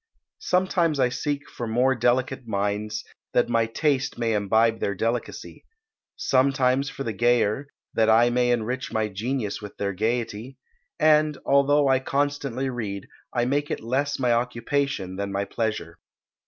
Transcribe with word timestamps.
Sometimes 0.39 0.99
I 0.99 1.09
seek 1.09 1.47
for 1.47 1.67
more 1.67 1.93
delicate 1.93 2.47
minds, 2.47 3.03
that 3.35 3.49
my 3.49 3.67
taste 3.67 4.17
may 4.17 4.33
imbibe 4.33 4.79
their 4.79 4.95
delicacy; 4.95 5.63
sometimes 6.15 6.89
for 6.89 7.03
the 7.03 7.13
gayer, 7.13 7.67
that 7.93 8.09
I 8.09 8.31
may 8.31 8.49
enrich 8.49 8.91
my 8.91 9.09
genius 9.09 9.61
with 9.61 9.77
their 9.77 9.93
gaiety; 9.93 10.57
and, 10.99 11.37
although 11.45 11.87
I 11.87 11.99
constantly 11.99 12.67
read, 12.67 13.09
I 13.31 13.45
make 13.45 13.69
it 13.69 13.81
less 13.81 14.17
my 14.17 14.33
occupation 14.33 15.17
than 15.17 15.31
my 15.31 15.45
pleasure. 15.45 15.99